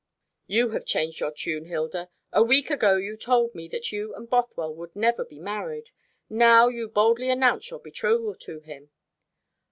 [0.47, 2.09] "You have changed your tune, Hilda.
[2.33, 5.91] A week ago you told me that you and Bothwell would never be married.
[6.27, 8.89] Now, you boldly announce your betrothal to him."